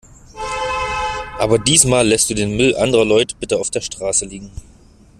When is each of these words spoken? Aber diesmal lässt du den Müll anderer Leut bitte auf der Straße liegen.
Aber 1.37 1.59
diesmal 1.59 2.07
lässt 2.07 2.31
du 2.31 2.33
den 2.33 2.57
Müll 2.57 2.75
anderer 2.75 3.05
Leut 3.05 3.39
bitte 3.39 3.59
auf 3.59 3.69
der 3.69 3.81
Straße 3.81 4.25
liegen. 4.25 4.49